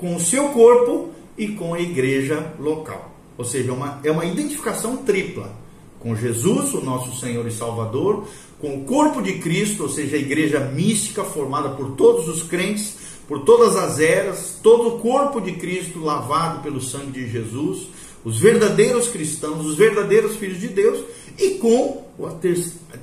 com 0.00 0.16
o 0.16 0.20
seu 0.20 0.48
corpo 0.48 1.10
e 1.36 1.48
com 1.48 1.74
a 1.74 1.80
igreja 1.80 2.54
local. 2.58 3.14
Ou 3.36 3.44
seja, 3.44 3.72
uma, 3.72 4.00
é 4.02 4.10
uma 4.10 4.24
identificação 4.24 4.96
tripla 4.96 5.54
com 5.98 6.16
Jesus, 6.16 6.72
o 6.72 6.80
nosso 6.80 7.20
Senhor 7.20 7.46
e 7.46 7.52
Salvador, 7.52 8.24
com 8.58 8.74
o 8.74 8.84
corpo 8.84 9.20
de 9.20 9.34
Cristo, 9.38 9.82
ou 9.82 9.88
seja, 9.90 10.16
a 10.16 10.18
igreja 10.18 10.60
mística 10.60 11.22
formada 11.22 11.68
por 11.68 11.92
todos 11.92 12.26
os 12.26 12.42
crentes, 12.42 12.96
por 13.28 13.44
todas 13.44 13.76
as 13.76 14.00
eras, 14.00 14.58
todo 14.62 14.88
o 14.88 14.98
corpo 14.98 15.40
de 15.40 15.52
Cristo 15.52 16.00
lavado 16.00 16.62
pelo 16.62 16.80
sangue 16.80 17.12
de 17.12 17.30
Jesus, 17.30 17.88
os 18.24 18.38
verdadeiros 18.38 19.08
cristãos, 19.08 19.64
os 19.64 19.76
verdadeiros 19.76 20.36
filhos 20.36 20.58
de 20.58 20.68
Deus, 20.68 21.04
e 21.38 21.50
com 21.52 22.04
o 22.18 22.28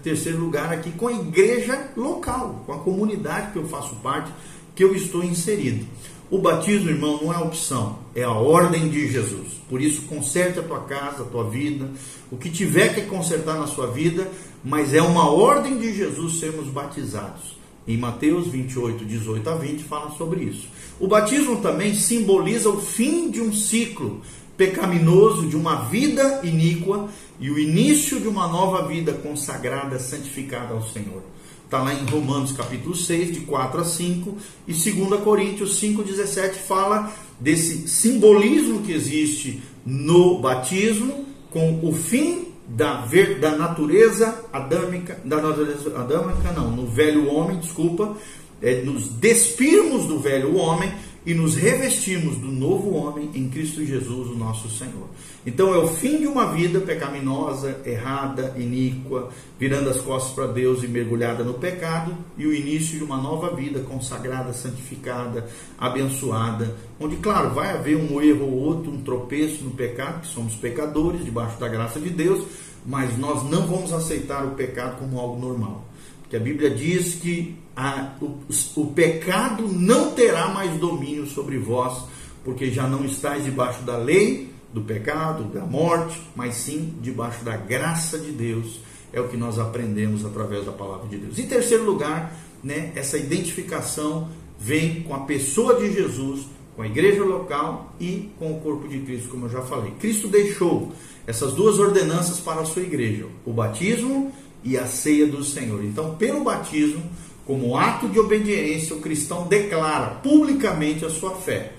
terceiro 0.03 0.39
lugar 0.39 0.73
aqui, 0.73 0.91
com 0.91 1.07
a 1.07 1.13
igreja 1.13 1.91
local, 1.95 2.63
com 2.65 2.73
a 2.73 2.79
comunidade 2.79 3.51
que 3.51 3.57
eu 3.57 3.67
faço 3.67 3.95
parte, 3.97 4.31
que 4.75 4.83
eu 4.83 4.95
estou 4.95 5.23
inserido. 5.23 5.85
O 6.29 6.39
batismo, 6.39 6.89
irmão, 6.89 7.19
não 7.21 7.33
é 7.33 7.37
opção, 7.37 7.99
é 8.13 8.23
a 8.23 8.31
ordem 8.31 8.89
de 8.89 9.07
Jesus. 9.07 9.53
Por 9.69 9.81
isso, 9.81 10.01
conserte 10.03 10.59
a 10.59 10.63
tua 10.63 10.81
casa, 10.81 11.23
a 11.23 11.25
tua 11.25 11.49
vida, 11.49 11.89
o 12.29 12.35
que 12.35 12.49
tiver 12.49 12.93
que 12.93 13.03
consertar 13.03 13.57
na 13.57 13.65
sua 13.65 13.87
vida, 13.87 14.29
mas 14.61 14.93
é 14.93 15.01
uma 15.01 15.29
ordem 15.31 15.77
de 15.77 15.93
Jesus 15.93 16.39
sermos 16.39 16.67
batizados. 16.67 17.55
Em 17.87 17.97
Mateus 17.97 18.47
28, 18.47 19.05
18 19.05 19.49
a 19.49 19.55
20, 19.55 19.83
fala 19.83 20.11
sobre 20.17 20.43
isso. 20.43 20.67
O 20.99 21.07
batismo 21.07 21.61
também 21.61 21.93
simboliza 21.93 22.69
o 22.69 22.81
fim 22.81 23.31
de 23.31 23.39
um 23.39 23.53
ciclo 23.53 24.21
pecaminoso, 24.57 25.47
de 25.47 25.55
uma 25.55 25.83
vida 25.85 26.41
iníqua 26.43 27.07
e 27.39 27.49
o 27.49 27.57
início 27.57 28.19
de 28.19 28.27
uma 28.27 28.47
nova 28.47 28.85
vida 28.85 29.13
consagrada, 29.13 29.97
santificada 29.99 30.73
ao 30.73 30.83
Senhor. 30.83 31.21
Está 31.67 31.83
lá 31.83 31.93
em 31.93 32.05
Romanos 32.05 32.53
capítulo 32.53 32.95
6, 32.95 33.33
de 33.33 33.39
4 33.41 33.81
a 33.81 33.83
5, 33.83 34.37
e 34.65 34.71
2 34.71 35.21
Coríntios 35.21 35.77
5, 35.79 36.01
17 36.01 36.59
fala 36.59 37.11
desse 37.41 37.89
simbolismo 37.89 38.83
que 38.83 38.93
existe 38.93 39.61
no 39.85 40.39
batismo 40.39 41.25
com 41.51 41.81
o 41.83 41.91
fim 41.91 42.47
da, 42.65 43.01
ver, 43.01 43.39
da 43.39 43.57
natureza 43.57 44.45
adâmica, 44.53 45.19
da 45.25 45.41
natureza 45.41 45.93
adâmica 45.99 46.53
não, 46.53 46.71
no 46.71 46.87
velho 46.87 47.29
homem, 47.29 47.57
desculpa, 47.57 48.15
é, 48.61 48.81
nos 48.83 49.09
despirmos 49.09 50.05
do 50.05 50.19
velho 50.19 50.55
homem 50.55 50.89
e 51.27 51.33
nos 51.33 51.57
revestimos 51.57 52.37
do 52.37 52.47
novo 52.47 52.95
homem 52.95 53.29
em 53.33 53.49
Cristo 53.49 53.83
Jesus, 53.83 54.29
o 54.29 54.35
nosso 54.37 54.69
Senhor. 54.69 55.09
Então 55.45 55.75
é 55.75 55.77
o 55.77 55.89
fim 55.89 56.19
de 56.19 56.25
uma 56.25 56.53
vida 56.53 56.79
pecaminosa, 56.79 57.81
errada, 57.85 58.55
iníqua, 58.57 59.27
virando 59.59 59.89
as 59.89 59.97
costas 59.97 60.31
para 60.31 60.47
Deus 60.47 60.83
e 60.83 60.87
mergulhada 60.87 61.43
no 61.43 61.55
pecado, 61.55 62.15
e 62.37 62.47
o 62.47 62.53
início 62.53 62.97
de 62.97 63.03
uma 63.03 63.17
nova 63.17 63.53
vida 63.53 63.81
consagrada, 63.81 64.53
santificada, 64.53 65.45
abençoada, 65.77 66.73
onde, 66.97 67.17
claro, 67.17 67.53
vai 67.53 67.71
haver 67.71 67.97
um 67.97 68.21
erro 68.21 68.45
ou 68.45 68.53
outro, 68.53 68.89
um 68.89 69.01
tropeço 69.01 69.65
no 69.65 69.71
pecado, 69.71 70.21
que 70.21 70.27
somos 70.27 70.55
pecadores, 70.55 71.25
debaixo 71.25 71.59
da 71.59 71.67
graça 71.67 71.99
de 71.99 72.09
Deus, 72.09 72.45
mas 72.85 73.17
nós 73.17 73.43
não 73.43 73.67
vamos 73.67 73.91
aceitar 73.91 74.45
o 74.45 74.51
pecado 74.51 74.97
como 74.97 75.19
algo 75.19 75.37
normal. 75.41 75.83
Porque 76.27 76.35
a 76.35 76.39
Bíblia 76.41 76.69
diz 76.69 77.15
que 77.15 77.55
a, 77.73 78.11
o, 78.21 78.37
o 78.75 78.87
pecado 78.87 79.65
não 79.65 80.11
terá 80.11 80.49
mais 80.49 80.77
domínio 80.77 81.25
sobre 81.25 81.57
vós, 81.57 82.03
porque 82.43 82.69
já 82.69 82.85
não 82.85 83.05
estáis 83.05 83.45
debaixo 83.45 83.81
da 83.83 83.95
lei, 83.95 84.49
do 84.73 84.81
pecado, 84.81 85.45
da 85.45 85.65
morte, 85.65 86.21
mas 86.35 86.55
sim 86.55 86.93
debaixo 87.01 87.45
da 87.45 87.55
graça 87.55 88.19
de 88.19 88.31
Deus. 88.31 88.81
É 89.13 89.21
o 89.21 89.29
que 89.29 89.37
nós 89.37 89.57
aprendemos 89.57 90.25
através 90.25 90.65
da 90.65 90.73
palavra 90.73 91.07
de 91.07 91.17
Deus. 91.17 91.39
Em 91.39 91.47
terceiro 91.47 91.85
lugar, 91.85 92.37
né, 92.61 92.91
essa 92.93 93.17
identificação 93.17 94.27
vem 94.59 95.03
com 95.03 95.15
a 95.15 95.21
pessoa 95.21 95.75
de 95.75 95.93
Jesus, 95.93 96.45
com 96.75 96.81
a 96.81 96.87
igreja 96.87 97.23
local 97.23 97.95
e 98.01 98.29
com 98.37 98.51
o 98.51 98.59
corpo 98.59 98.85
de 98.89 98.99
Cristo, 98.99 99.29
como 99.29 99.45
eu 99.45 99.49
já 99.49 99.61
falei. 99.61 99.93
Cristo 99.97 100.27
deixou 100.27 100.91
essas 101.25 101.53
duas 101.53 101.79
ordenanças 101.79 102.41
para 102.41 102.61
a 102.61 102.65
sua 102.65 102.81
igreja: 102.81 103.27
o 103.45 103.53
batismo 103.53 104.33
e 104.67 104.77
a 104.77 104.85
ceia 104.85 105.25
do 105.25 105.43
Senhor. 105.45 105.81
Então, 105.83 106.15
pelo 106.15 106.43
batismo, 106.43 107.01
como 107.45 107.77
ato 107.77 108.09
de 108.09 108.19
obediência, 108.19 108.93
o 108.93 108.99
cristão 108.99 109.47
declara 109.47 110.07
publicamente 110.07 111.05
a 111.05 111.09
sua 111.09 111.31
fé. 111.35 111.71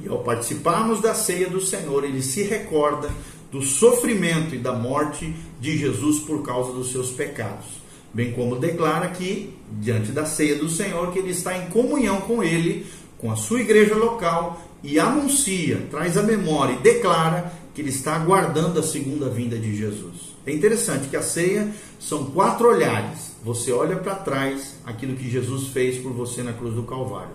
E 0.00 0.08
ao 0.08 0.20
participarmos 0.20 1.00
da 1.00 1.12
ceia 1.12 1.50
do 1.50 1.60
Senhor, 1.60 2.04
ele 2.04 2.22
se 2.22 2.44
recorda 2.44 3.10
do 3.50 3.62
sofrimento 3.62 4.54
e 4.54 4.58
da 4.58 4.72
morte 4.72 5.34
de 5.60 5.76
Jesus 5.76 6.20
por 6.20 6.44
causa 6.44 6.72
dos 6.72 6.92
seus 6.92 7.10
pecados. 7.10 7.66
Bem 8.14 8.30
como 8.30 8.56
declara 8.56 9.08
que, 9.08 9.52
diante 9.80 10.12
da 10.12 10.24
ceia 10.24 10.54
do 10.54 10.68
Senhor, 10.68 11.12
que 11.12 11.18
ele 11.18 11.30
está 11.30 11.58
em 11.58 11.66
comunhão 11.66 12.20
com 12.20 12.44
ele, 12.44 12.86
com 13.18 13.32
a 13.32 13.36
sua 13.36 13.60
igreja 13.60 13.96
local 13.96 14.62
e 14.84 15.00
anuncia, 15.00 15.84
traz 15.90 16.16
a 16.16 16.22
memória 16.22 16.74
e 16.74 16.78
declara 16.78 17.52
que 17.74 17.80
ele 17.80 17.90
está 17.90 18.14
aguardando 18.14 18.78
a 18.78 18.84
segunda 18.84 19.28
vinda 19.28 19.58
de 19.58 19.76
Jesus. 19.76 20.35
É 20.46 20.52
interessante 20.52 21.08
que 21.08 21.16
a 21.16 21.22
ceia 21.22 21.68
são 21.98 22.26
quatro 22.26 22.68
olhares. 22.68 23.32
Você 23.44 23.72
olha 23.72 23.96
para 23.96 24.14
trás 24.14 24.76
aquilo 24.86 25.16
que 25.16 25.28
Jesus 25.28 25.68
fez 25.68 25.98
por 25.98 26.12
você 26.12 26.42
na 26.42 26.52
cruz 26.52 26.74
do 26.74 26.84
Calvário. 26.84 27.34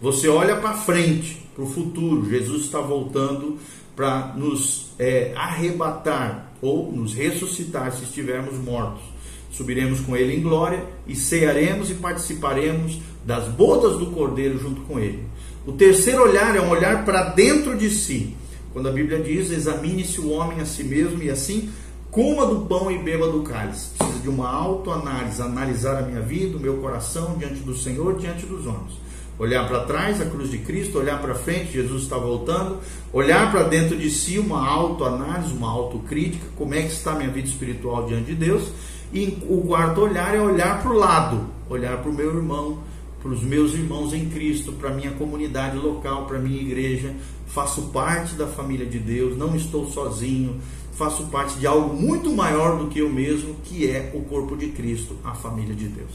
Você 0.00 0.28
olha 0.28 0.56
para 0.56 0.74
frente, 0.74 1.44
para 1.54 1.64
o 1.64 1.66
futuro. 1.66 2.28
Jesus 2.30 2.62
está 2.62 2.80
voltando 2.80 3.58
para 3.96 4.32
nos 4.36 4.92
é, 4.96 5.32
arrebatar 5.36 6.52
ou 6.62 6.92
nos 6.92 7.14
ressuscitar 7.14 7.92
se 7.92 8.04
estivermos 8.04 8.56
mortos. 8.58 9.02
Subiremos 9.50 10.00
com 10.00 10.16
Ele 10.16 10.36
em 10.36 10.40
glória 10.40 10.84
e 11.06 11.16
cearemos 11.16 11.90
e 11.90 11.94
participaremos 11.94 13.00
das 13.24 13.48
bodas 13.48 13.98
do 13.98 14.06
Cordeiro 14.06 14.58
junto 14.58 14.82
com 14.82 15.00
Ele. 15.00 15.24
O 15.66 15.72
terceiro 15.72 16.22
olhar 16.22 16.56
é 16.56 16.60
um 16.60 16.70
olhar 16.70 17.04
para 17.04 17.24
dentro 17.24 17.76
de 17.76 17.90
si. 17.90 18.36
Quando 18.72 18.88
a 18.88 18.92
Bíblia 18.92 19.20
diz: 19.20 19.50
examine-se 19.50 20.20
o 20.20 20.30
homem 20.30 20.60
a 20.60 20.64
si 20.64 20.82
mesmo 20.82 21.22
e 21.22 21.28
assim 21.28 21.70
coma 22.12 22.44
do 22.44 22.66
pão 22.66 22.90
e 22.92 22.98
beba 22.98 23.26
do 23.26 23.42
cálice. 23.42 23.88
Precisa 23.96 24.20
de 24.20 24.28
uma 24.28 24.46
autoanálise, 24.46 25.40
analisar 25.40 25.98
a 25.98 26.02
minha 26.02 26.20
vida, 26.20 26.58
o 26.58 26.60
meu 26.60 26.76
coração 26.76 27.36
diante 27.38 27.60
do 27.60 27.74
Senhor, 27.74 28.18
diante 28.18 28.44
dos 28.44 28.66
homens. 28.66 29.00
Olhar 29.38 29.66
para 29.66 29.84
trás, 29.84 30.20
a 30.20 30.26
cruz 30.26 30.50
de 30.50 30.58
Cristo, 30.58 30.98
olhar 30.98 31.20
para 31.22 31.34
frente, 31.34 31.72
Jesus 31.72 32.02
está 32.02 32.18
voltando, 32.18 32.80
olhar 33.14 33.50
para 33.50 33.62
dentro 33.62 33.96
de 33.96 34.10
si, 34.10 34.38
uma 34.38 34.64
autoanálise, 34.68 35.54
uma 35.54 35.70
autocrítica, 35.70 36.44
como 36.54 36.74
é 36.74 36.82
que 36.82 36.92
está 36.92 37.12
a 37.12 37.14
minha 37.14 37.30
vida 37.30 37.48
espiritual 37.48 38.04
diante 38.06 38.26
de 38.26 38.34
Deus. 38.34 38.68
E 39.10 39.38
o 39.48 39.62
quarto 39.62 40.02
olhar 40.02 40.34
é 40.34 40.40
olhar 40.40 40.82
para 40.82 40.92
o 40.92 40.96
lado, 40.96 41.46
olhar 41.68 41.96
para 41.96 42.10
o 42.10 42.14
meu 42.14 42.36
irmão, 42.36 42.78
para 43.22 43.30
os 43.30 43.42
meus 43.42 43.72
irmãos 43.72 44.12
em 44.12 44.28
Cristo, 44.28 44.72
para 44.72 44.90
minha 44.90 45.12
comunidade 45.12 45.78
local, 45.78 46.26
para 46.26 46.38
minha 46.38 46.60
igreja. 46.60 47.14
Faço 47.46 47.82
parte 47.88 48.34
da 48.34 48.46
família 48.46 48.86
de 48.86 48.98
Deus, 48.98 49.36
não 49.36 49.56
estou 49.56 49.86
sozinho, 49.90 50.60
faço 50.92 51.24
parte 51.26 51.58
de 51.58 51.66
algo 51.66 51.94
muito 51.94 52.30
maior 52.30 52.78
do 52.78 52.88
que 52.88 53.00
eu 53.00 53.10
mesmo, 53.10 53.56
que 53.64 53.88
é 53.90 54.10
o 54.14 54.20
corpo 54.20 54.56
de 54.56 54.68
Cristo, 54.68 55.16
a 55.24 55.34
família 55.34 55.74
de 55.74 55.88
Deus. 55.88 56.10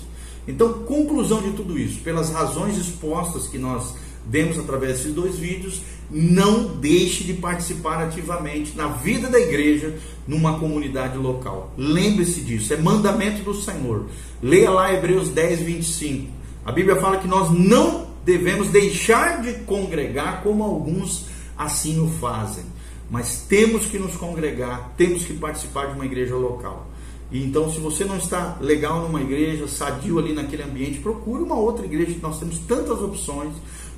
Então, 0.47 0.73
conclusão 0.85 1.41
de 1.41 1.51
tudo 1.51 1.77
isso, 1.77 1.99
pelas 2.01 2.31
razões 2.31 2.77
expostas 2.77 3.47
que 3.47 3.57
nós 3.57 3.95
demos 4.25 4.57
através 4.57 4.97
desses 4.97 5.13
dois 5.13 5.37
vídeos, 5.37 5.81
não 6.09 6.75
deixe 6.77 7.23
de 7.23 7.33
participar 7.33 8.01
ativamente 8.03 8.75
na 8.75 8.87
vida 8.87 9.29
da 9.29 9.39
igreja, 9.39 9.97
numa 10.25 10.57
comunidade 10.59 11.17
local. 11.17 11.73
Lembre-se 11.77 12.41
disso, 12.41 12.73
é 12.73 12.77
mandamento 12.77 13.43
do 13.43 13.53
Senhor. 13.53 14.05
Leia 14.41 14.69
lá 14.69 14.93
Hebreus 14.93 15.29
10, 15.29 15.61
25. 15.61 16.31
A 16.65 16.71
Bíblia 16.71 16.97
fala 16.97 17.17
que 17.17 17.27
nós 17.27 17.51
não 17.51 18.07
devemos 18.25 18.69
deixar 18.69 19.41
de 19.41 19.53
congregar 19.65 20.43
como 20.43 20.63
alguns 20.63 21.25
assim 21.57 21.99
o 22.01 22.09
fazem 22.09 22.63
mas 23.09 23.45
temos 23.47 23.85
que 23.85 23.97
nos 23.97 24.15
congregar, 24.15 24.93
temos 24.97 25.23
que 25.23 25.33
participar 25.33 25.87
de 25.87 25.93
uma 25.93 26.05
igreja 26.05 26.35
local. 26.35 26.87
E 27.31 27.43
então, 27.43 27.71
se 27.71 27.79
você 27.79 28.05
não 28.05 28.17
está 28.17 28.57
legal 28.61 29.01
numa 29.01 29.21
igreja, 29.21 29.67
sadio 29.67 30.17
ali 30.19 30.33
naquele 30.33 30.63
ambiente, 30.63 30.99
procure 30.99 31.43
uma 31.43 31.55
outra 31.55 31.85
igreja. 31.85 32.15
Nós 32.21 32.39
temos 32.39 32.57
tantas 32.59 33.01
opções, 33.01 33.53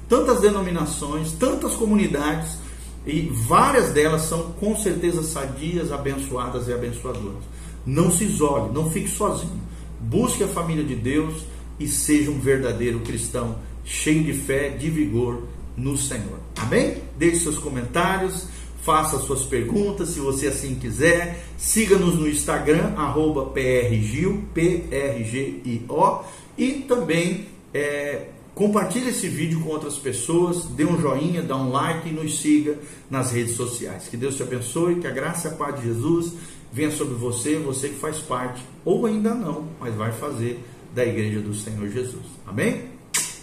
tantas 0.07 0.41
denominações, 0.41 1.31
tantas 1.33 1.75
comunidades 1.75 2.57
e 3.05 3.21
várias 3.31 3.91
delas 3.91 4.23
são 4.23 4.51
com 4.59 4.75
certeza 4.75 5.23
sadias, 5.23 5.91
abençoadas 5.91 6.67
e 6.67 6.73
abençoadoras. 6.73 7.43
Não 7.85 8.11
se 8.11 8.25
isole, 8.25 8.71
não 8.73 8.89
fique 8.89 9.09
sozinho. 9.09 9.61
Busque 9.99 10.43
a 10.43 10.47
família 10.47 10.83
de 10.83 10.95
Deus 10.95 11.43
e 11.79 11.87
seja 11.87 12.29
um 12.29 12.39
verdadeiro 12.39 12.99
cristão, 12.99 13.57
cheio 13.85 14.23
de 14.23 14.33
fé, 14.33 14.69
de 14.69 14.89
vigor 14.89 15.43
no 15.75 15.97
Senhor. 15.97 16.39
Amém? 16.57 16.97
Deixe 17.17 17.39
seus 17.39 17.57
comentários, 17.57 18.47
faça 18.83 19.19
suas 19.19 19.43
perguntas, 19.43 20.09
se 20.09 20.19
você 20.19 20.47
assim 20.47 20.75
quiser. 20.75 21.45
Siga-nos 21.57 22.15
no 22.15 22.27
Instagram, 22.27 22.93
arroba 22.95 23.45
PRGIO, 23.47 24.43
P-R-G-I-O, 24.53 26.23
e 26.57 26.71
também 26.87 27.47
é, 27.73 28.27
Compartilhe 28.59 29.11
esse 29.11 29.29
vídeo 29.29 29.61
com 29.61 29.69
outras 29.69 29.97
pessoas, 29.97 30.65
dê 30.65 30.83
um 30.83 30.99
joinha, 30.99 31.41
dá 31.41 31.55
um 31.55 31.71
like 31.71 32.09
e 32.09 32.11
nos 32.11 32.41
siga 32.41 32.77
nas 33.09 33.31
redes 33.31 33.55
sociais. 33.55 34.09
Que 34.09 34.17
Deus 34.17 34.35
te 34.35 34.43
abençoe, 34.43 34.99
que 34.99 35.07
a 35.07 35.11
graça 35.11 35.47
e 35.47 35.51
a 35.51 35.53
paz 35.53 35.77
de 35.77 35.83
Jesus 35.87 36.33
venha 36.69 36.91
sobre 36.91 37.13
você, 37.13 37.55
você 37.55 37.87
que 37.87 37.95
faz 37.95 38.17
parte, 38.17 38.61
ou 38.83 39.05
ainda 39.05 39.33
não, 39.33 39.69
mas 39.79 39.95
vai 39.95 40.11
fazer 40.11 40.59
da 40.93 41.05
igreja 41.05 41.39
do 41.39 41.55
Senhor 41.55 41.87
Jesus. 41.87 42.25
Amém? 42.45 42.88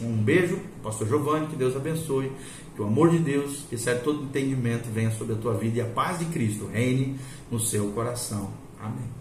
Um 0.00 0.16
beijo, 0.16 0.58
pastor 0.82 1.08
Giovanni, 1.08 1.46
que 1.46 1.56
Deus 1.56 1.74
abençoe, 1.74 2.30
que 2.74 2.82
o 2.82 2.86
amor 2.86 3.10
de 3.10 3.18
Deus, 3.18 3.64
que 3.68 3.78
serve 3.78 4.02
todo 4.02 4.24
entendimento, 4.24 4.88
venha 4.92 5.10
sobre 5.10 5.34
a 5.34 5.38
tua 5.38 5.54
vida 5.54 5.78
e 5.78 5.80
a 5.80 5.86
paz 5.86 6.18
de 6.18 6.26
Cristo 6.26 6.66
reine 6.66 7.18
no 7.50 7.58
seu 7.58 7.90
coração. 7.92 8.50
Amém. 8.78 9.16